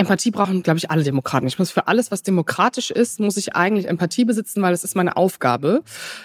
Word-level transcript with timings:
Empathie 0.00 0.30
brauchen, 0.30 0.62
glaube 0.62 0.78
ich, 0.78 0.90
alle 0.90 1.04
Demokraten. 1.04 1.46
Ich 1.46 1.58
muss 1.58 1.70
für 1.70 1.86
alles, 1.86 2.10
was 2.10 2.22
demokratisch 2.22 2.90
ist, 2.90 3.20
muss 3.20 3.36
ich 3.36 3.54
eigentlich 3.54 3.86
Empathie 3.86 4.24
besitzen, 4.24 4.62
weil 4.62 4.72
das 4.72 4.82
ist 4.82 4.96
meine 4.96 5.16
Aufgabe. 5.16 5.82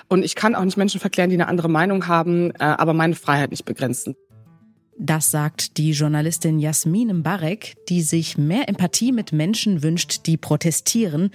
Und 0.07 0.23
ich 0.23 0.35
kann 0.35 0.55
auch 0.55 0.63
nicht 0.63 0.77
Menschen 0.77 0.99
verklären, 0.99 1.29
die 1.29 1.35
eine 1.35 1.47
andere 1.47 1.69
Meinung 1.69 2.07
haben, 2.07 2.51
äh, 2.51 2.63
aber 2.63 2.93
meine 2.93 3.15
Freiheit 3.15 3.51
nicht 3.51 3.65
begrenzen. 3.65 4.15
Das 4.97 5.29
sagt 5.29 5.77
die 5.77 5.91
Journalistin 5.91 6.57
Jasmin 6.57 7.17
Mbarek, 7.17 7.75
die 7.89 8.01
sich 8.01 8.37
mehr 8.37 8.69
Empathie 8.69 9.11
mit 9.11 9.33
Menschen 9.33 9.83
wünscht, 9.83 10.25
die 10.25 10.37
protestieren. 10.37 11.31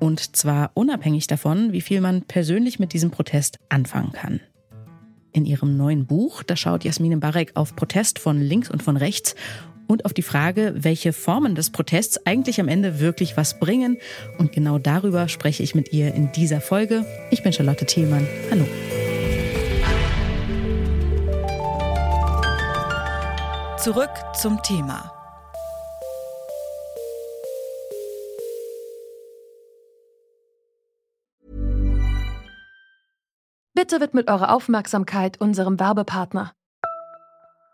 Und 0.00 0.36
zwar 0.36 0.70
unabhängig 0.72 1.26
davon, 1.26 1.72
wie 1.72 1.82
viel 1.82 2.00
man 2.00 2.22
persönlich 2.22 2.78
mit 2.78 2.94
diesem 2.94 3.10
Protest 3.10 3.58
anfangen 3.68 4.12
kann. 4.12 4.40
In 5.32 5.44
ihrem 5.44 5.76
neuen 5.76 6.06
Buch, 6.06 6.42
da 6.42 6.56
schaut 6.56 6.84
Jasmin 6.84 7.16
Mbarek 7.16 7.52
auf 7.56 7.76
Protest 7.76 8.18
von 8.18 8.40
links 8.40 8.70
und 8.70 8.82
von 8.82 8.96
rechts 8.96 9.34
und 9.86 10.04
auf 10.04 10.12
die 10.12 10.22
Frage, 10.22 10.74
welche 10.76 11.12
Formen 11.12 11.54
des 11.54 11.70
Protests 11.70 12.26
eigentlich 12.26 12.60
am 12.60 12.68
Ende 12.68 13.00
wirklich 13.00 13.36
was 13.36 13.58
bringen. 13.58 13.98
Und 14.38 14.52
genau 14.52 14.78
darüber 14.78 15.28
spreche 15.28 15.62
ich 15.62 15.74
mit 15.74 15.92
ihr 15.92 16.14
in 16.14 16.32
dieser 16.32 16.60
Folge. 16.60 17.04
Ich 17.30 17.42
bin 17.42 17.52
Charlotte 17.52 17.86
Thielmann. 17.86 18.26
Hallo. 18.50 18.66
Zurück 23.78 24.10
zum 24.34 24.62
Thema. 24.62 25.12
Bitte 33.74 34.00
widmet 34.00 34.30
eure 34.30 34.50
Aufmerksamkeit 34.50 35.40
unserem 35.40 35.78
Werbepartner. 35.78 36.54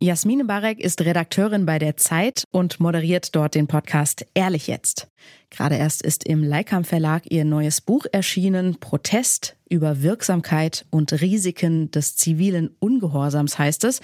Jasmine 0.00 0.44
Barek 0.44 0.80
ist 0.80 1.00
Redakteurin 1.00 1.66
bei 1.66 1.78
der 1.78 1.96
Zeit 1.96 2.44
und 2.50 2.78
moderiert 2.78 3.34
dort 3.34 3.54
den 3.54 3.68
Podcast 3.68 4.26
Ehrlich 4.34 4.66
jetzt. 4.66 5.08
Gerade 5.50 5.76
erst 5.76 6.02
ist 6.02 6.24
im 6.24 6.42
Leikam 6.42 6.84
Verlag 6.84 7.22
ihr 7.30 7.44
neues 7.44 7.80
Buch 7.80 8.04
erschienen, 8.12 8.80
Protest 8.80 9.56
über 9.68 10.02
Wirksamkeit 10.02 10.84
und 10.90 11.12
Risiken 11.22 11.90
des 11.90 12.16
zivilen 12.16 12.76
Ungehorsams 12.80 13.58
heißt 13.58 13.84
es. 13.84 14.00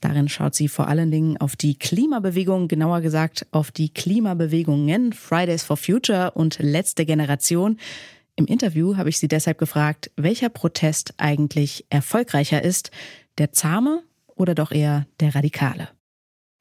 Darin 0.00 0.28
schaut 0.28 0.54
sie 0.54 0.68
vor 0.68 0.88
allen 0.88 1.10
Dingen 1.10 1.36
auf 1.38 1.56
die 1.56 1.78
Klimabewegung, 1.78 2.68
genauer 2.68 3.00
gesagt 3.00 3.46
auf 3.50 3.70
die 3.70 3.92
Klimabewegungen 3.92 5.12
Fridays 5.12 5.64
for 5.64 5.76
Future 5.76 6.30
und 6.32 6.58
letzte 6.60 7.04
Generation. 7.04 7.78
Im 8.36 8.46
Interview 8.46 8.96
habe 8.96 9.08
ich 9.08 9.18
sie 9.18 9.28
deshalb 9.28 9.58
gefragt, 9.58 10.10
welcher 10.16 10.50
Protest 10.50 11.14
eigentlich 11.16 11.84
erfolgreicher 11.90 12.62
ist, 12.62 12.90
der 13.38 13.52
zahme 13.52 14.02
oder 14.36 14.54
doch 14.54 14.70
eher 14.70 15.06
der 15.20 15.34
radikale? 15.34 15.88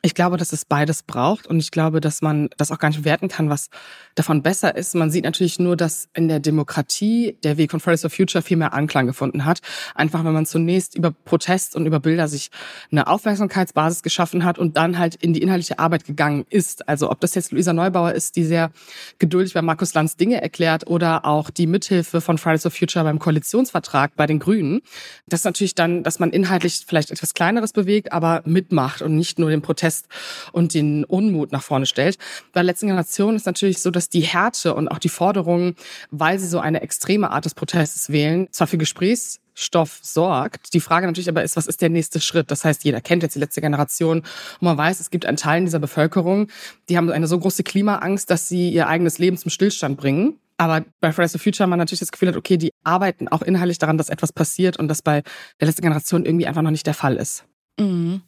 Ich 0.05 0.13
glaube, 0.13 0.37
dass 0.37 0.53
es 0.53 0.65
beides 0.65 1.01
braucht 1.01 1.47
und 1.47 1.59
ich 1.59 1.71
glaube, 1.71 1.99
dass 1.99 2.21
man 2.21 2.49
das 2.57 2.69
auch 2.69 2.77
gar 2.77 2.89
nicht 2.89 2.99
bewerten 2.99 3.27
kann, 3.27 3.49
was 3.49 3.71
davon 4.13 4.43
besser 4.43 4.75
ist. 4.75 4.93
Man 4.93 5.09
sieht 5.09 5.23
natürlich 5.23 5.57
nur, 5.57 5.75
dass 5.75 6.09
in 6.13 6.27
der 6.27 6.39
Demokratie 6.39 7.39
der 7.43 7.57
Weg 7.57 7.71
von 7.71 7.79
Fridays 7.79 8.01
for 8.01 8.11
Future 8.11 8.43
viel 8.43 8.55
mehr 8.55 8.73
Anklang 8.73 9.07
gefunden 9.07 9.45
hat. 9.45 9.61
Einfach, 9.95 10.23
wenn 10.23 10.31
man 10.31 10.45
zunächst 10.45 10.93
über 10.93 11.09
Protest 11.09 11.75
und 11.75 11.87
über 11.87 11.99
Bilder 11.99 12.27
sich 12.27 12.51
eine 12.91 13.07
Aufmerksamkeitsbasis 13.07 14.03
geschaffen 14.03 14.45
hat 14.45 14.59
und 14.59 14.77
dann 14.77 14.99
halt 14.99 15.15
in 15.15 15.33
die 15.33 15.41
inhaltliche 15.41 15.79
Arbeit 15.79 16.05
gegangen 16.05 16.45
ist. 16.51 16.87
Also 16.87 17.09
ob 17.09 17.19
das 17.19 17.33
jetzt 17.33 17.51
Luisa 17.51 17.73
Neubauer 17.73 18.11
ist, 18.11 18.35
die 18.35 18.43
sehr 18.43 18.69
geduldig 19.17 19.55
bei 19.55 19.63
Markus 19.63 19.95
Lanz 19.95 20.17
Dinge 20.17 20.39
erklärt 20.39 20.85
oder 20.85 21.25
auch 21.25 21.49
die 21.49 21.65
Mithilfe 21.65 22.21
von 22.21 22.37
Fridays 22.37 22.61
for 22.61 22.69
Future 22.69 23.05
beim 23.05 23.17
Koalitionsvertrag 23.17 24.15
bei 24.15 24.27
den 24.27 24.37
Grünen. 24.37 24.81
Das 25.25 25.39
ist 25.39 25.45
natürlich 25.45 25.73
dann, 25.73 26.03
dass 26.03 26.19
man 26.19 26.29
inhaltlich 26.29 26.83
vielleicht 26.85 27.09
etwas 27.09 27.33
Kleineres 27.33 27.73
bewegt, 27.73 28.11
aber 28.11 28.43
mitmacht 28.45 29.01
und 29.01 29.15
nicht 29.15 29.39
nur 29.39 29.49
den 29.49 29.63
Protest 29.63 29.94
lässt 29.95 30.07
und 30.51 30.73
den 30.73 31.03
Unmut 31.05 31.51
nach 31.51 31.63
vorne 31.63 31.85
stellt. 31.85 32.17
Bei 32.53 32.59
der 32.59 32.63
letzten 32.63 32.87
Generation 32.87 33.35
ist 33.35 33.45
natürlich 33.45 33.81
so, 33.81 33.91
dass 33.91 34.09
die 34.09 34.21
Härte 34.21 34.73
und 34.73 34.87
auch 34.87 34.99
die 34.99 35.09
Forderungen, 35.09 35.75
weil 36.11 36.39
sie 36.39 36.47
so 36.47 36.59
eine 36.59 36.81
extreme 36.81 37.31
Art 37.31 37.45
des 37.45 37.55
Protestes 37.55 38.09
wählen, 38.09 38.47
zwar 38.51 38.67
für 38.67 38.77
Gesprächs 38.77 39.39
Stoff 39.57 39.99
sorgt. 40.01 40.73
Die 40.73 40.81
Frage 40.81 41.07
natürlich 41.07 41.29
aber 41.29 41.41
ist, 41.41 41.55
was 41.55 41.67
ist 41.67 41.81
der 41.81 41.89
nächste 41.89 42.19
Schritt? 42.19 42.51
Das 42.51 42.65
heißt, 42.65 42.83
jeder 42.83 42.99
kennt 42.99 43.23
jetzt 43.23 43.35
die 43.35 43.39
letzte 43.39 43.61
Generation 43.61 44.17
und 44.19 44.61
man 44.61 44.77
weiß, 44.77 44.99
es 44.99 45.11
gibt 45.11 45.25
einen 45.25 45.37
Teil 45.37 45.63
dieser 45.63 45.79
Bevölkerung, 45.79 46.49
die 46.89 46.97
haben 46.97 47.09
eine 47.09 47.27
so 47.27 47.39
große 47.39 47.63
Klimaangst, 47.63 48.29
dass 48.29 48.49
sie 48.49 48.69
ihr 48.69 48.89
eigenes 48.89 49.17
Leben 49.17 49.37
zum 49.37 49.49
Stillstand 49.49 49.95
bringen. 49.95 50.39
Aber 50.57 50.83
bei 50.99 51.13
Fridays 51.13 51.31
for 51.31 51.39
Future 51.39 51.67
man 51.67 51.79
natürlich 51.79 52.01
das 52.01 52.11
Gefühl 52.11 52.29
hat, 52.29 52.35
okay, 52.35 52.57
die 52.57 52.71
arbeiten 52.83 53.29
auch 53.29 53.41
inhaltlich 53.41 53.77
daran, 53.77 53.97
dass 53.97 54.09
etwas 54.09 54.33
passiert 54.33 54.77
und 54.77 54.89
das 54.89 55.01
bei 55.01 55.23
der 55.61 55.67
letzten 55.67 55.83
Generation 55.83 56.25
irgendwie 56.25 56.47
einfach 56.47 56.61
noch 56.61 56.71
nicht 56.71 56.87
der 56.87 56.93
Fall 56.93 57.15
ist. 57.15 57.45
Mhm. 57.77 58.21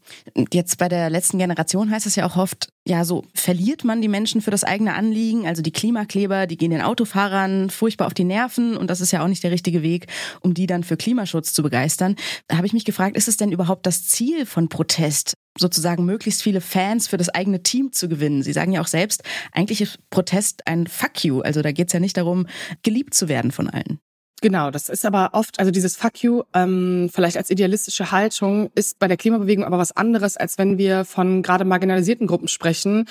Jetzt 0.52 0.78
bei 0.78 0.90
der 0.90 1.10
letzten 1.10 1.38
Generation 1.38 1.90
heißt 1.90 2.06
es 2.06 2.16
ja 2.16 2.26
auch 2.26 2.36
oft, 2.36 2.68
ja, 2.86 3.06
so 3.06 3.24
verliert 3.34 3.86
man 3.86 4.02
die 4.02 4.10
Menschen 4.10 4.42
für 4.42 4.52
das 4.52 4.66
eigene 4.66 4.94
Anliegen. 4.94 5.48
Also 5.48 5.62
die 5.62 5.72
Klimakleber, 5.72 6.48
die 6.48 6.58
gehen 6.58 6.72
den 6.72 6.82
Autofahrern 6.82 7.70
furchtbar 7.70 8.08
auf 8.08 8.14
die 8.14 8.26
Nerven 8.26 8.76
und 8.76 8.90
das 8.90 9.00
ist 9.00 9.12
ja 9.12 9.24
auch 9.24 9.28
nicht 9.30 9.44
der 9.44 9.52
richtige 9.52 9.82
Weg, 9.84 10.08
um 10.42 10.54
die 10.54 10.68
dann 10.68 10.84
für 10.84 10.98
Klimaschutz 10.98 11.54
zu 11.54 11.64
begeistern. 11.64 12.18
Da 12.48 12.58
habe 12.58 12.68
ich 12.68 12.74
mich 12.74 12.84
gefragt, 12.84 13.16
ist 13.16 13.30
es 13.30 13.38
denn 13.38 13.54
überhaupt 13.54 13.86
das 13.86 14.06
Ziel 14.06 14.46
von 14.46 14.68
Protest, 14.68 15.36
sozusagen 15.58 16.04
möglichst 16.04 16.44
viele 16.44 16.60
Fans 16.60 17.08
für 17.08 17.18
das 17.18 17.30
eigene 17.30 17.64
Team 17.64 17.94
zu 17.94 18.10
gewinnen? 18.10 18.44
Sie 18.44 18.54
sagen 18.54 18.74
ja 18.74 18.82
auch 18.82 18.88
selbst, 18.88 19.24
eigentlich 19.54 19.80
ist 19.80 19.98
Protest 20.10 20.68
ein 20.68 20.88
Fuck 20.88 21.24
you. 21.24 21.40
Also 21.40 21.62
da 21.62 21.72
geht 21.72 21.88
es 21.88 21.94
ja 21.94 22.02
nicht 22.02 22.18
darum, 22.18 22.48
geliebt 22.84 23.14
zu 23.14 23.30
werden 23.30 23.52
von 23.52 23.70
allen. 23.70 24.00
Genau, 24.40 24.70
das 24.70 24.88
ist 24.88 25.04
aber 25.04 25.32
oft, 25.34 25.58
also 25.58 25.72
dieses 25.72 25.96
Fuck 25.96 26.22
you, 26.22 26.44
ähm, 26.54 27.10
vielleicht 27.12 27.38
als 27.38 27.50
idealistische 27.50 28.12
Haltung, 28.12 28.70
ist 28.76 29.00
bei 29.00 29.08
der 29.08 29.18
Klimabewegung 29.18 29.66
aber 29.66 29.80
was 29.80 29.98
anderes, 29.98 30.38
als 30.38 30.60
wenn 30.60 30.78
wir 30.78 31.06
von 31.06 31.42
gerade 31.42 31.66
marginalisierten 31.66 32.28
Gruppen 32.28 32.48
sprechen, 32.48 33.06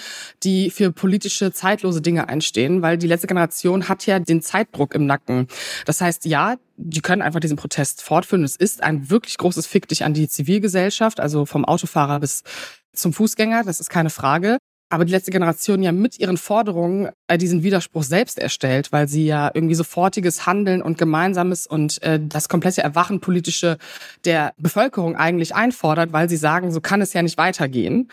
die 0.45 0.71
für 0.71 0.93
politische, 0.93 1.53
zeitlose 1.53 2.01
Dinge 2.01 2.29
einstehen, 2.29 2.81
weil 2.81 2.97
die 2.97 3.09
letzte 3.09 3.27
Generation 3.27 3.89
hat 3.89 4.07
ja 4.07 4.21
den 4.21 4.41
Zeitdruck 4.41 4.95
im 4.95 5.07
Nacken. 5.07 5.49
Das 5.85 6.01
heißt, 6.01 6.27
ja, 6.27 6.59
die 6.77 7.01
können 7.01 7.23
einfach 7.23 7.41
diesen 7.41 7.57
Protest 7.57 8.03
fortführen. 8.03 8.45
Es 8.45 8.55
ist 8.55 8.85
ein 8.85 9.11
wirklich 9.11 9.37
großes 9.37 9.67
Fick 9.67 9.89
dich 9.89 10.05
an 10.05 10.15
die 10.15 10.29
Zivilgesellschaft, 10.29 11.19
also 11.19 11.45
vom 11.45 11.65
Autofahrer 11.65 12.21
bis 12.21 12.45
zum 12.93 13.13
Fußgänger, 13.13 13.65
das 13.65 13.81
ist 13.81 13.91
keine 13.91 14.11
Frage 14.11 14.59
aber 14.89 15.05
die 15.05 15.13
letzte 15.13 15.33
Generation 15.33 15.83
ja 15.83 15.91
mit 15.91 16.19
ihren 16.19 16.37
Forderungen 16.37 17.11
äh, 17.27 17.39
diesen 17.39 17.63
Widerspruch 17.63 18.05
selbst 18.05 18.39
erstellt, 18.39 18.93
weil 18.93 19.09
sie 19.09 19.27
ja 19.27 19.51
irgendwie 19.53 19.75
sofortiges 19.75 20.47
Handeln 20.47 20.81
und 20.81 20.97
Gemeinsames 20.97 21.67
und 21.67 22.01
äh, 22.03 22.21
das 22.23 22.49
komplette 22.49 22.83
Erwachen 22.83 23.21
politische 23.21 23.79
der 24.25 24.55
Bevölkerung 24.59 25.17
eigentlich 25.17 25.55
einfordert, 25.55 26.13
weil 26.13 26.29
sie 26.29 26.37
sagen, 26.37 26.71
so 26.71 26.81
kann 26.81 27.01
es 27.01 27.13
ja 27.13 27.23
nicht 27.23 27.39
weitergehen. 27.39 28.09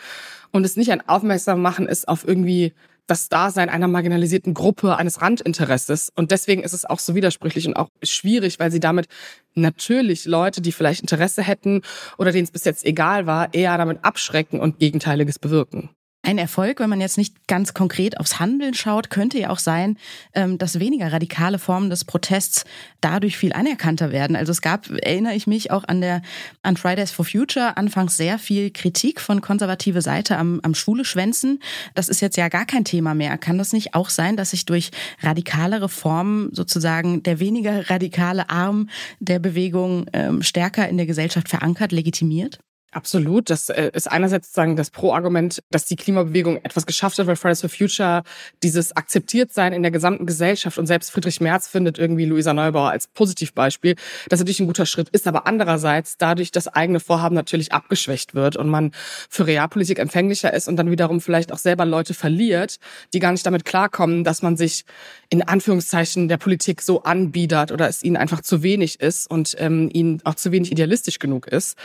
Und 0.50 0.64
es 0.64 0.76
nicht 0.76 0.90
ein 0.90 1.08
Aufmerksam 1.08 1.62
machen 1.62 1.86
ist 1.88 2.08
auf 2.08 2.26
irgendwie 2.26 2.72
das 3.06 3.28
Dasein 3.28 3.68
einer 3.68 3.88
marginalisierten 3.88 4.54
Gruppe, 4.54 4.96
eines 4.96 5.20
Randinteresses. 5.20 6.10
Und 6.14 6.30
deswegen 6.30 6.62
ist 6.62 6.72
es 6.72 6.84
auch 6.84 6.98
so 6.98 7.14
widersprüchlich 7.14 7.66
und 7.66 7.74
auch 7.74 7.88
schwierig, 8.02 8.58
weil 8.58 8.70
sie 8.70 8.80
damit 8.80 9.06
natürlich 9.54 10.24
Leute, 10.24 10.62
die 10.62 10.72
vielleicht 10.72 11.02
Interesse 11.02 11.42
hätten 11.42 11.82
oder 12.18 12.32
denen 12.32 12.44
es 12.44 12.50
bis 12.50 12.64
jetzt 12.64 12.84
egal 12.84 13.26
war, 13.26 13.52
eher 13.52 13.76
damit 13.76 14.04
abschrecken 14.04 14.58
und 14.58 14.78
Gegenteiliges 14.78 15.38
bewirken. 15.38 15.90
Ein 16.24 16.38
Erfolg, 16.38 16.80
wenn 16.80 16.88
man 16.88 17.02
jetzt 17.02 17.18
nicht 17.18 17.46
ganz 17.48 17.74
konkret 17.74 18.18
aufs 18.18 18.40
Handeln 18.40 18.72
schaut, 18.72 19.10
könnte 19.10 19.38
ja 19.38 19.50
auch 19.50 19.58
sein, 19.58 19.98
ähm, 20.32 20.56
dass 20.56 20.80
weniger 20.80 21.12
radikale 21.12 21.58
Formen 21.58 21.90
des 21.90 22.06
Protests 22.06 22.64
dadurch 23.02 23.36
viel 23.36 23.52
anerkannter 23.52 24.10
werden. 24.10 24.34
Also 24.34 24.50
es 24.50 24.62
gab, 24.62 24.88
erinnere 24.88 25.34
ich 25.34 25.46
mich 25.46 25.70
auch 25.70 25.84
an 25.84 26.00
der 26.00 26.22
an 26.62 26.78
Fridays 26.78 27.10
for 27.10 27.26
Future 27.26 27.76
anfangs 27.76 28.16
sehr 28.16 28.38
viel 28.38 28.70
Kritik 28.70 29.20
von 29.20 29.42
konservative 29.42 30.00
Seite 30.00 30.38
am, 30.38 30.60
am 30.62 30.74
Schwule 30.74 31.04
Schwänzen. 31.04 31.60
Das 31.94 32.08
ist 32.08 32.22
jetzt 32.22 32.38
ja 32.38 32.48
gar 32.48 32.64
kein 32.64 32.86
Thema 32.86 33.14
mehr. 33.14 33.36
Kann 33.36 33.58
das 33.58 33.74
nicht 33.74 33.94
auch 33.94 34.08
sein, 34.08 34.38
dass 34.38 34.52
sich 34.52 34.64
durch 34.64 34.92
radikalere 35.20 35.90
Formen 35.90 36.48
sozusagen 36.54 37.22
der 37.22 37.38
weniger 37.38 37.90
radikale 37.90 38.48
Arm 38.48 38.88
der 39.20 39.40
Bewegung 39.40 40.06
ähm, 40.14 40.42
stärker 40.42 40.88
in 40.88 40.96
der 40.96 41.04
Gesellschaft 41.04 41.50
verankert, 41.50 41.92
legitimiert? 41.92 42.60
Absolut. 42.94 43.50
Das 43.50 43.70
äh, 43.70 43.90
ist 43.92 44.10
einerseits 44.10 44.46
sozusagen 44.46 44.76
das 44.76 44.90
Pro-Argument, 44.90 45.60
dass 45.72 45.84
die 45.84 45.96
Klimabewegung 45.96 46.58
etwas 46.58 46.86
geschafft 46.86 47.18
hat, 47.18 47.26
weil 47.26 47.34
Fridays 47.34 47.60
for 47.60 47.68
Future 47.68 48.22
dieses 48.62 48.94
Akzeptiertsein 48.96 49.72
in 49.72 49.82
der 49.82 49.90
gesamten 49.90 50.26
Gesellschaft 50.26 50.78
und 50.78 50.86
selbst 50.86 51.10
Friedrich 51.10 51.40
Merz 51.40 51.66
findet 51.66 51.98
irgendwie 51.98 52.24
Luisa 52.24 52.54
Neubauer 52.54 52.90
als 52.90 53.08
Positivbeispiel. 53.08 53.96
Das 54.28 54.38
natürlich 54.38 54.60
ein 54.60 54.68
guter 54.68 54.86
Schritt 54.86 55.08
ist, 55.08 55.26
aber 55.26 55.48
andererseits 55.48 56.18
dadurch 56.18 56.52
das 56.52 56.68
eigene 56.68 57.00
Vorhaben 57.00 57.34
natürlich 57.34 57.72
abgeschwächt 57.72 58.36
wird 58.36 58.56
und 58.56 58.68
man 58.68 58.92
für 59.28 59.48
Realpolitik 59.48 59.98
empfänglicher 59.98 60.54
ist 60.54 60.68
und 60.68 60.76
dann 60.76 60.88
wiederum 60.88 61.20
vielleicht 61.20 61.52
auch 61.52 61.58
selber 61.58 61.86
Leute 61.86 62.14
verliert, 62.14 62.78
die 63.12 63.18
gar 63.18 63.32
nicht 63.32 63.44
damit 63.44 63.64
klarkommen, 63.64 64.22
dass 64.22 64.40
man 64.40 64.56
sich 64.56 64.84
in 65.30 65.42
Anführungszeichen 65.42 66.28
der 66.28 66.36
Politik 66.36 66.80
so 66.80 67.02
anbiedert 67.02 67.72
oder 67.72 67.88
es 67.88 68.04
ihnen 68.04 68.16
einfach 68.16 68.40
zu 68.40 68.62
wenig 68.62 69.00
ist 69.00 69.28
und 69.28 69.56
ähm, 69.58 69.90
ihnen 69.92 70.20
auch 70.22 70.36
zu 70.36 70.52
wenig 70.52 70.70
idealistisch 70.70 71.18
genug 71.18 71.48
ist. 71.48 71.76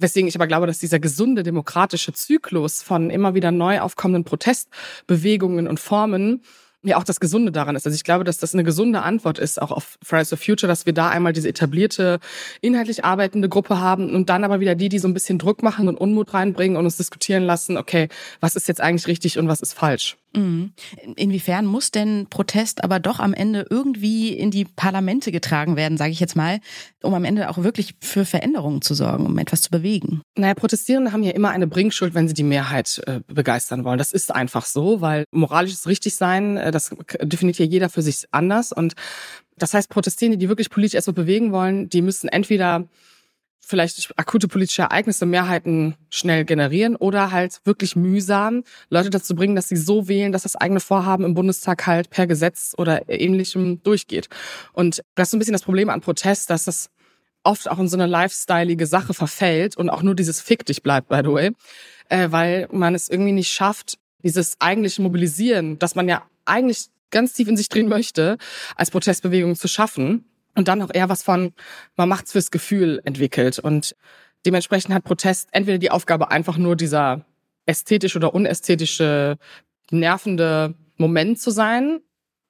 Weswegen 0.00 0.28
ich 0.28 0.34
aber 0.34 0.46
glaube, 0.46 0.66
dass 0.66 0.78
dieser 0.78 0.98
gesunde 0.98 1.42
demokratische 1.42 2.12
Zyklus 2.12 2.82
von 2.82 3.10
immer 3.10 3.34
wieder 3.34 3.50
neu 3.50 3.80
aufkommenden 3.80 4.24
Protestbewegungen 4.24 5.68
und 5.68 5.78
Formen 5.78 6.42
ja 6.82 6.96
auch 6.96 7.04
das 7.04 7.20
Gesunde 7.20 7.52
daran 7.52 7.76
ist. 7.76 7.86
Also 7.86 7.94
ich 7.94 8.04
glaube, 8.04 8.24
dass 8.24 8.38
das 8.38 8.54
eine 8.54 8.64
gesunde 8.64 9.02
Antwort 9.02 9.38
ist, 9.38 9.60
auch 9.60 9.70
auf 9.70 9.98
Fridays 10.02 10.30
for 10.30 10.38
Future, 10.38 10.68
dass 10.68 10.86
wir 10.86 10.94
da 10.94 11.10
einmal 11.10 11.32
diese 11.32 11.48
etablierte, 11.48 12.20
inhaltlich 12.62 13.04
arbeitende 13.04 13.48
Gruppe 13.48 13.80
haben 13.80 14.14
und 14.14 14.30
dann 14.30 14.44
aber 14.44 14.60
wieder 14.60 14.74
die, 14.74 14.88
die 14.88 14.98
so 14.98 15.08
ein 15.08 15.14
bisschen 15.14 15.38
Druck 15.38 15.62
machen 15.62 15.88
und 15.88 15.96
Unmut 15.96 16.32
reinbringen 16.32 16.76
und 16.76 16.84
uns 16.84 16.96
diskutieren 16.96 17.42
lassen, 17.42 17.76
okay, 17.76 18.08
was 18.40 18.56
ist 18.56 18.68
jetzt 18.68 18.80
eigentlich 18.80 19.06
richtig 19.06 19.38
und 19.38 19.48
was 19.48 19.60
ist 19.60 19.74
falsch. 19.74 20.16
Mhm. 20.32 20.72
Inwiefern 21.16 21.66
muss 21.66 21.90
denn 21.90 22.26
Protest 22.30 22.84
aber 22.84 23.00
doch 23.00 23.18
am 23.18 23.34
Ende 23.34 23.66
irgendwie 23.68 24.32
in 24.32 24.50
die 24.50 24.64
Parlamente 24.64 25.32
getragen 25.32 25.76
werden, 25.76 25.98
sage 25.98 26.12
ich 26.12 26.20
jetzt 26.20 26.36
mal, 26.36 26.60
um 27.02 27.14
am 27.14 27.24
Ende 27.24 27.50
auch 27.50 27.58
wirklich 27.58 27.94
für 28.00 28.24
Veränderungen 28.24 28.80
zu 28.80 28.94
sorgen, 28.94 29.26
um 29.26 29.38
etwas 29.38 29.62
zu 29.62 29.70
bewegen? 29.70 30.22
Naja, 30.36 30.54
Protestierende 30.54 31.12
haben 31.12 31.24
ja 31.24 31.32
immer 31.32 31.50
eine 31.50 31.66
Bringschuld, 31.66 32.14
wenn 32.14 32.28
sie 32.28 32.34
die 32.34 32.44
Mehrheit 32.44 33.02
äh, 33.06 33.20
begeistern 33.26 33.84
wollen. 33.84 33.98
Das 33.98 34.12
ist 34.12 34.32
einfach 34.32 34.66
so, 34.66 35.00
weil 35.00 35.24
moralisches 35.32 35.88
Richtigsein, 35.88 36.56
äh, 36.56 36.70
das 36.70 36.94
definiert 37.22 37.58
ja 37.58 37.64
jeder 37.64 37.88
für 37.88 38.02
sich 38.02 38.26
anders. 38.30 38.70
Und 38.72 38.94
das 39.56 39.74
heißt, 39.74 39.88
Protestierende, 39.88 40.38
die 40.38 40.48
wirklich 40.48 40.70
politisch 40.70 40.98
etwas 40.98 41.14
bewegen 41.14 41.52
wollen, 41.52 41.88
die 41.88 42.02
müssen 42.02 42.28
entweder 42.28 42.86
vielleicht 43.70 44.12
akute 44.16 44.48
politische 44.48 44.82
Ereignisse 44.82 45.24
Mehrheiten 45.24 45.94
schnell 46.10 46.44
generieren 46.44 46.96
oder 46.96 47.30
halt 47.30 47.60
wirklich 47.64 47.96
mühsam 47.96 48.64
Leute 48.90 49.10
dazu 49.10 49.34
bringen, 49.34 49.56
dass 49.56 49.68
sie 49.68 49.76
so 49.76 50.08
wählen, 50.08 50.32
dass 50.32 50.42
das 50.42 50.56
eigene 50.56 50.80
Vorhaben 50.80 51.24
im 51.24 51.34
Bundestag 51.34 51.86
halt 51.86 52.10
per 52.10 52.26
Gesetz 52.26 52.74
oder 52.76 53.08
ähnlichem 53.08 53.82
durchgeht. 53.82 54.28
Und 54.72 55.02
das 55.14 55.28
ist 55.28 55.30
so 55.30 55.36
ein 55.36 55.38
bisschen 55.38 55.52
das 55.52 55.62
Problem 55.62 55.88
an 55.88 56.00
Protest, 56.00 56.50
dass 56.50 56.64
das 56.64 56.90
oft 57.44 57.70
auch 57.70 57.78
in 57.78 57.88
so 57.88 57.96
eine 57.96 58.06
lifestyleige 58.06 58.86
Sache 58.86 59.14
verfällt 59.14 59.76
und 59.76 59.88
auch 59.88 60.02
nur 60.02 60.14
dieses 60.14 60.40
Fick 60.40 60.66
dich 60.66 60.82
bleibt, 60.82 61.08
by 61.08 61.20
the 61.24 61.32
way, 61.32 61.50
äh, 62.08 62.30
weil 62.30 62.68
man 62.70 62.94
es 62.94 63.08
irgendwie 63.08 63.32
nicht 63.32 63.50
schafft, 63.50 63.98
dieses 64.22 64.60
eigentliche 64.60 65.00
Mobilisieren, 65.00 65.78
das 65.78 65.94
man 65.94 66.08
ja 66.08 66.26
eigentlich 66.44 66.88
ganz 67.10 67.32
tief 67.32 67.48
in 67.48 67.56
sich 67.56 67.68
drehen 67.68 67.88
möchte, 67.88 68.36
als 68.76 68.90
Protestbewegung 68.90 69.56
zu 69.56 69.68
schaffen 69.68 70.24
und 70.54 70.68
dann 70.68 70.82
auch 70.82 70.90
eher 70.92 71.08
was 71.08 71.22
von, 71.22 71.52
man 71.96 72.08
macht's 72.08 72.32
fürs 72.32 72.50
Gefühl 72.50 73.00
entwickelt. 73.04 73.58
Und 73.58 73.96
dementsprechend 74.46 74.94
hat 74.94 75.04
Protest 75.04 75.48
entweder 75.52 75.78
die 75.78 75.90
Aufgabe, 75.90 76.30
einfach 76.30 76.56
nur 76.56 76.76
dieser 76.76 77.24
ästhetische 77.66 78.18
oder 78.18 78.34
unästhetische, 78.34 79.38
nervende 79.90 80.74
Moment 80.96 81.40
zu 81.40 81.50
sein, 81.50 82.00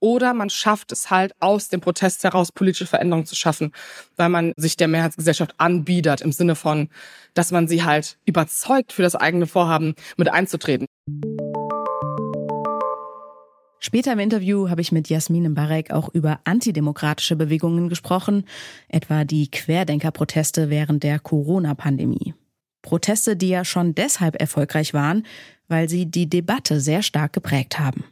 oder 0.00 0.32
man 0.32 0.50
schafft 0.50 0.92
es 0.92 1.10
halt 1.10 1.34
aus 1.40 1.68
dem 1.68 1.80
Protest 1.80 2.24
heraus 2.24 2.52
politische 2.52 2.86
Veränderungen 2.86 3.26
zu 3.26 3.36
schaffen, 3.36 3.72
weil 4.16 4.30
man 4.30 4.54
sich 4.56 4.76
der 4.76 4.88
Mehrheitsgesellschaft 4.88 5.54
anbietet 5.58 6.22
im 6.22 6.32
Sinne 6.32 6.56
von, 6.56 6.88
dass 7.34 7.52
man 7.52 7.68
sie 7.68 7.84
halt 7.84 8.18
überzeugt, 8.24 8.92
für 8.92 9.02
das 9.02 9.14
eigene 9.14 9.46
Vorhaben 9.46 9.94
mit 10.16 10.30
einzutreten. 10.30 10.86
Später 13.82 14.12
im 14.12 14.18
Interview 14.18 14.68
habe 14.68 14.82
ich 14.82 14.92
mit 14.92 15.08
Jasmin 15.08 15.48
Mbarek 15.48 15.90
auch 15.90 16.10
über 16.12 16.40
antidemokratische 16.44 17.34
Bewegungen 17.34 17.88
gesprochen, 17.88 18.44
etwa 18.88 19.24
die 19.24 19.50
Querdenkerproteste 19.50 20.68
während 20.68 21.02
der 21.02 21.18
Corona-Pandemie. 21.18 22.34
Proteste, 22.82 23.36
die 23.36 23.48
ja 23.48 23.64
schon 23.64 23.94
deshalb 23.94 24.38
erfolgreich 24.38 24.92
waren, 24.92 25.26
weil 25.68 25.88
sie 25.88 26.04
die 26.04 26.28
Debatte 26.28 26.78
sehr 26.78 27.02
stark 27.02 27.32
geprägt 27.32 27.78
haben. 27.78 28.04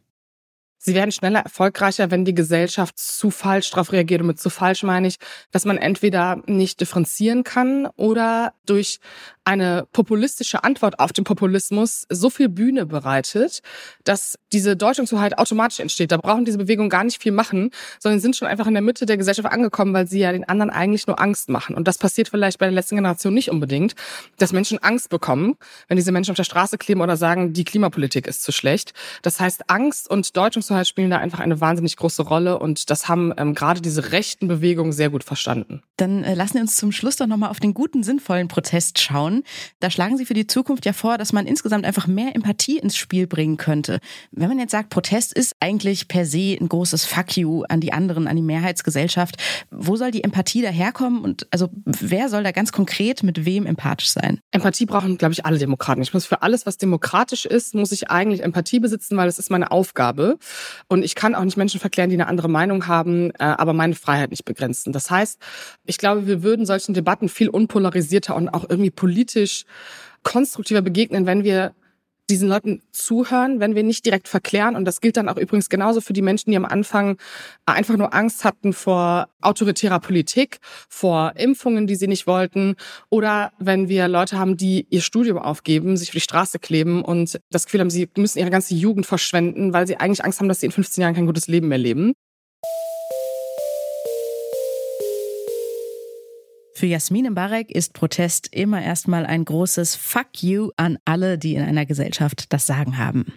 Sie 0.81 0.95
werden 0.95 1.13
schneller 1.13 1.41
erfolgreicher, 1.41 2.11
wenn 2.11 2.25
die 2.25 2.35
Gesellschaft 2.35 2.99
zu 2.99 3.31
falsch 3.31 3.71
darauf 3.71 3.93
reagiert. 3.93 4.21
Und 4.23 4.29
mit 4.29 4.41
zu 4.41 4.49
falsch 4.49 4.85
meine 4.85 5.09
ich, 5.09 5.17
dass 5.51 5.65
man 5.65 5.77
entweder 5.77 6.41
nicht 6.47 6.81
differenzieren 6.81 7.45
kann 7.45 7.87
oder 7.97 8.55
durch 8.65 9.01
eine 9.49 9.89
populistische 9.93 10.63
Antwort 10.63 11.01
auf 11.01 11.15
den 11.15 11.25
Populismus 11.25 12.05
so 12.11 12.29
viel 12.29 12.51
Bühne 12.51 12.85
bereitet, 12.85 13.63
dass 14.05 14.39
diese 14.53 14.77
Deutungshoheit 14.77 15.39
automatisch 15.39 15.81
entsteht. 15.81 16.13
Da 16.13 16.19
brauchen 16.19 16.45
diese 16.45 16.59
Bewegungen 16.59 16.91
gar 16.91 17.03
nicht 17.03 17.23
viel 17.23 17.33
machen, 17.33 17.71
sondern 17.99 18.21
sind 18.21 18.37
schon 18.37 18.47
einfach 18.47 18.67
in 18.67 18.75
der 18.75 18.83
Mitte 18.83 19.07
der 19.07 19.17
Gesellschaft 19.17 19.51
angekommen, 19.51 19.95
weil 19.95 20.07
sie 20.07 20.19
ja 20.19 20.33
den 20.33 20.45
anderen 20.45 20.69
eigentlich 20.69 21.07
nur 21.07 21.19
Angst 21.19 21.49
machen. 21.49 21.75
Und 21.75 21.89
das 21.89 21.97
passiert 21.97 22.29
vielleicht 22.29 22.59
bei 22.59 22.67
der 22.67 22.75
letzten 22.75 22.97
Generation 22.97 23.33
nicht 23.33 23.51
unbedingt, 23.51 23.95
dass 24.37 24.53
Menschen 24.53 24.83
Angst 24.83 25.09
bekommen, 25.09 25.57
wenn 25.89 25.97
diese 25.97 26.13
Menschen 26.13 26.33
auf 26.33 26.37
der 26.37 26.45
Straße 26.45 26.77
kleben 26.77 27.01
oder 27.01 27.17
sagen, 27.17 27.55
die 27.55 27.65
Klimapolitik 27.65 28.27
ist 28.27 28.43
zu 28.43 28.53
schlecht. 28.53 28.93
Das 29.23 29.41
heißt, 29.41 29.71
Angst 29.71 30.11
und 30.11 30.37
Deutungshoheit 30.37 30.87
spielen 30.87 31.09
da 31.09 31.17
einfach 31.17 31.41
eine 31.41 31.59
wahnsinnig 31.63 31.97
große 31.97 32.23
Rolle 32.23 32.59
und 32.59 32.91
das 32.91 33.09
haben 33.09 33.33
ähm, 33.39 33.55
gerade 33.55 33.81
diese 33.81 34.13
rechten 34.13 34.47
Bewegungen 34.47 34.93
sehr 34.93 35.09
gut 35.09 35.25
verstanden. 35.25 35.83
Dann 35.97 36.23
äh, 36.23 36.35
lassen 36.35 36.55
wir 36.55 36.61
uns 36.61 36.77
zum 36.77 36.93
Schluss 36.93 37.17
doch 37.17 37.27
nochmal 37.27 37.49
auf 37.49 37.61
den 37.61 37.73
guten, 37.73 38.03
sinnvollen 38.03 38.49
Protest 38.49 38.99
schauen. 38.99 39.38
Da 39.81 39.91
schlagen 39.91 40.17
Sie 40.17 40.25
für 40.25 40.35
die 40.35 40.47
Zukunft 40.47 40.87
ja 40.87 40.93
vor, 40.93 41.19
dass 41.19 41.33
man 41.33 41.47
insgesamt 41.47 41.85
einfach 41.85 42.07
mehr 42.07 42.35
Empathie 42.35 42.79
ins 42.79 42.97
Spiel 42.97 43.27
bringen 43.27 43.57
könnte. 43.57 44.01
Wenn 44.31 44.49
man 44.49 44.59
jetzt 44.59 44.73
sagt, 44.73 44.91
Protest 44.91 45.33
ist 45.33 45.57
eigentlich 45.61 46.09
per 46.09 46.27
se 46.27 46.57
ein 46.61 46.69
großes 46.69 47.05
Fuck 47.05 47.37
you 47.37 47.65
an 47.69 47.81
die 47.81 47.93
anderen, 47.93 48.29
an 48.29 48.37
die 48.37 48.43
Mehrheitsgesellschaft, 48.43 49.37
wo 49.71 49.97
soll 49.97 50.11
die 50.11 50.25
Empathie 50.25 50.63
daherkommen 50.63 51.23
und 51.23 51.47
also 51.51 51.69
wer 51.85 52.29
soll 52.29 52.43
da 52.43 52.53
ganz 52.53 52.73
konkret 52.73 53.23
mit 53.23 53.45
wem 53.45 53.67
empathisch 53.67 54.11
sein? 54.11 54.41
Empathie 54.51 54.87
brauchen, 54.87 55.19
glaube 55.19 55.33
ich, 55.33 55.45
alle 55.47 55.59
Demokraten. 55.59 56.03
Ich 56.03 56.15
muss 56.15 56.27
für 56.27 56.43
alles, 56.43 56.67
was 56.67 56.79
demokratisch 56.79 57.45
ist, 57.45 57.75
muss 57.75 57.93
ich 57.93 58.11
eigentlich 58.11 58.43
Empathie 58.43 58.81
besitzen, 58.81 59.17
weil 59.17 59.27
das 59.27 59.39
ist 59.39 59.51
meine 59.51 59.71
Aufgabe. 59.71 60.39
Und 60.89 61.05
ich 61.05 61.15
kann 61.15 61.35
auch 61.35 61.45
nicht 61.45 61.57
Menschen 61.57 61.81
verklären, 61.81 62.11
die 62.11 62.17
eine 62.17 62.27
andere 62.27 62.49
Meinung 62.49 62.87
haben, 62.87 63.31
äh, 63.33 63.45
aber 63.45 63.73
meine 63.73 63.95
Freiheit 63.95 64.31
nicht 64.31 64.45
begrenzen. 64.45 64.93
Das 64.93 65.11
heißt, 65.11 65.39
ich 65.85 65.99
glaube, 65.99 66.27
wir 66.27 66.43
würden 66.43 66.67
solchen 66.67 66.95
Debatten 66.95 67.29
viel 67.29 67.49
unpolarisierter 67.49 68.35
und 68.37 68.49
auch 68.49 68.69
irgendwie 68.69 68.91
politisch 68.91 69.28
politisch 69.29 69.65
konstruktiver 70.23 70.83
begegnen, 70.83 71.27
wenn 71.27 71.45
wir 71.45 71.75
diesen 72.31 72.49
Leuten 72.49 72.83
zuhören, 72.93 73.59
wenn 73.59 73.75
wir 73.75 73.83
nicht 73.83 74.05
direkt 74.05 74.29
verklären. 74.29 74.77
Und 74.77 74.85
das 74.85 75.01
gilt 75.01 75.17
dann 75.17 75.31
auch 75.31 75.39
übrigens 75.39 75.71
genauso 75.71 76.03
für 76.03 76.13
die 76.13 76.21
Menschen, 76.21 76.51
die 76.51 76.59
am 76.59 76.67
Anfang 76.67 77.17
einfach 77.65 77.97
nur 77.97 78.13
Angst 78.13 78.45
hatten 78.45 78.75
vor 78.75 79.29
autoritärer 79.41 79.99
Politik, 79.99 80.59
vor 80.91 81.33
Impfungen, 81.37 81.87
die 81.87 81.95
sie 81.95 82.07
nicht 82.07 82.27
wollten. 82.27 82.77
Oder 83.09 83.53
wenn 83.59 83.89
wir 83.89 84.09
Leute 84.09 84.39
haben, 84.39 84.59
die 84.59 84.87
ihr 84.91 85.01
Studium 85.01 85.39
aufgeben, 85.39 85.97
sich 85.97 86.11
auf 86.11 86.15
die 86.15 86.21
Straße 86.21 86.59
kleben 86.59 87.03
und 87.03 87.41
das 87.51 87.65
Gefühl 87.65 87.81
haben, 87.81 87.89
sie 87.89 88.11
müssen 88.19 88.41
ihre 88.41 88.51
ganze 88.51 88.75
Jugend 88.75 89.07
verschwenden, 89.07 89.73
weil 89.73 89.87
sie 89.87 89.97
eigentlich 89.97 90.23
Angst 90.23 90.41
haben, 90.41 90.49
dass 90.49 90.61
sie 90.61 90.67
in 90.67 90.73
15 90.73 91.01
Jahren 91.01 91.15
kein 91.15 91.27
gutes 91.27 91.49
Leben 91.49 91.69
mehr 91.69 91.79
leben. 91.79 92.13
Für 96.79 96.87
Jasmin 96.87 97.29
Mbarek 97.31 97.73
ist 97.73 97.93
Protest 97.93 98.55
immer 98.55 98.81
erstmal 98.81 99.27
ein 99.27 99.45
großes 99.45 99.97
Fuck 99.97 100.45
you 100.45 100.71
an 100.77 100.97
alle, 101.05 101.37
die 101.37 101.57
in 101.57 101.65
einer 101.65 101.87
Gesellschaft 101.87 102.53
das 102.53 102.69
Sagen 102.69 102.99
haben. 102.99 103.35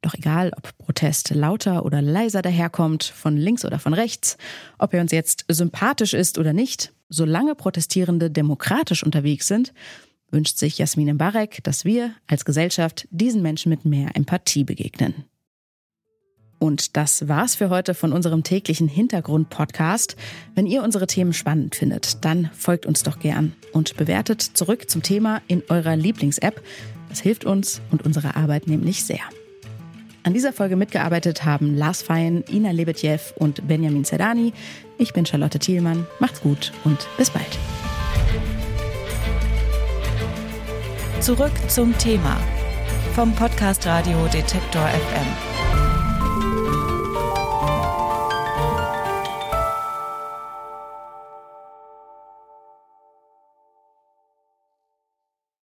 Doch 0.00 0.14
egal, 0.14 0.52
ob 0.56 0.78
Protest 0.78 1.34
lauter 1.34 1.84
oder 1.84 2.00
leiser 2.00 2.40
daherkommt, 2.40 3.04
von 3.04 3.36
links 3.36 3.66
oder 3.66 3.78
von 3.78 3.92
rechts, 3.92 4.38
ob 4.78 4.94
er 4.94 5.02
uns 5.02 5.12
jetzt 5.12 5.44
sympathisch 5.48 6.14
ist 6.14 6.38
oder 6.38 6.54
nicht, 6.54 6.94
solange 7.10 7.54
Protestierende 7.54 8.30
demokratisch 8.30 9.04
unterwegs 9.04 9.48
sind, 9.48 9.74
wünscht 10.30 10.56
sich 10.56 10.78
Jasmin 10.78 11.12
Mbarek, 11.12 11.62
dass 11.64 11.84
wir 11.84 12.14
als 12.26 12.46
Gesellschaft 12.46 13.06
diesen 13.10 13.42
Menschen 13.42 13.68
mit 13.68 13.84
mehr 13.84 14.16
Empathie 14.16 14.64
begegnen. 14.64 15.26
Und 16.62 16.96
das 16.96 17.26
war's 17.26 17.56
für 17.56 17.70
heute 17.70 17.92
von 17.92 18.12
unserem 18.12 18.44
täglichen 18.44 18.86
Hintergrund-Podcast. 18.86 20.14
Wenn 20.54 20.68
ihr 20.68 20.84
unsere 20.84 21.08
Themen 21.08 21.32
spannend 21.32 21.74
findet, 21.74 22.24
dann 22.24 22.50
folgt 22.56 22.86
uns 22.86 23.02
doch 23.02 23.18
gern 23.18 23.52
und 23.72 23.96
bewertet 23.96 24.40
zurück 24.40 24.88
zum 24.88 25.02
Thema 25.02 25.42
in 25.48 25.64
eurer 25.68 25.96
Lieblings-App. 25.96 26.62
Das 27.08 27.18
hilft 27.18 27.44
uns 27.44 27.80
und 27.90 28.04
unserer 28.04 28.36
Arbeit 28.36 28.68
nämlich 28.68 29.02
sehr. 29.02 29.24
An 30.22 30.34
dieser 30.34 30.52
Folge 30.52 30.76
mitgearbeitet 30.76 31.44
haben 31.44 31.76
Lars 31.76 32.00
Fein, 32.00 32.44
Ina 32.48 32.70
Lebetjew 32.70 33.18
und 33.34 33.66
Benjamin 33.66 34.04
Zerdani. 34.04 34.52
Ich 34.98 35.12
bin 35.12 35.26
Charlotte 35.26 35.58
Thielmann. 35.58 36.06
Macht's 36.20 36.42
gut 36.42 36.72
und 36.84 37.08
bis 37.18 37.30
bald. 37.30 37.58
Zurück 41.18 41.50
zum 41.66 41.98
Thema 41.98 42.36
vom 43.16 43.34
Podcast 43.34 43.84
Radio 43.84 44.28
Detektor 44.28 44.86
FM. 44.86 45.51